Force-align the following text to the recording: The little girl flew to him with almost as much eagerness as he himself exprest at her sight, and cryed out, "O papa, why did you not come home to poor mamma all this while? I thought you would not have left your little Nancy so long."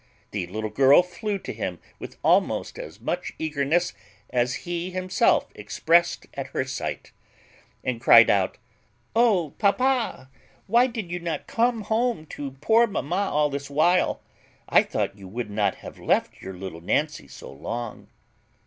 The 0.31 0.47
little 0.47 0.71
girl 0.71 1.03
flew 1.03 1.37
to 1.37 1.53
him 1.53 1.77
with 1.99 2.17
almost 2.23 2.79
as 2.79 2.99
much 2.99 3.33
eagerness 3.37 3.93
as 4.31 4.55
he 4.65 4.89
himself 4.89 5.51
exprest 5.53 6.25
at 6.33 6.47
her 6.47 6.65
sight, 6.65 7.11
and 7.83 8.01
cryed 8.01 8.27
out, 8.27 8.57
"O 9.15 9.51
papa, 9.59 10.31
why 10.65 10.87
did 10.87 11.11
you 11.11 11.19
not 11.19 11.45
come 11.45 11.81
home 11.81 12.25
to 12.33 12.53
poor 12.61 12.87
mamma 12.87 13.29
all 13.31 13.51
this 13.51 13.69
while? 13.69 14.23
I 14.67 14.81
thought 14.81 15.19
you 15.19 15.27
would 15.27 15.51
not 15.51 15.75
have 15.85 15.99
left 15.99 16.41
your 16.41 16.55
little 16.55 16.81
Nancy 16.81 17.27
so 17.27 17.51
long." 17.53 18.07